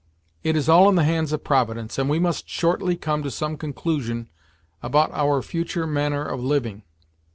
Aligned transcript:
It 0.41 0.55
is 0.57 0.67
all 0.67 0.89
in 0.89 0.95
the 0.95 1.03
hands 1.03 1.31
of 1.31 1.43
providence, 1.43 1.99
and 1.99 2.09
we 2.09 2.17
must 2.17 2.49
shortly 2.49 2.97
come 2.97 3.21
to 3.21 3.29
some 3.29 3.55
conclusion 3.55 4.29
about 4.81 5.11
our 5.13 5.43
future 5.43 5.85
manner 5.85 6.25
of 6.25 6.43
living. 6.43 6.81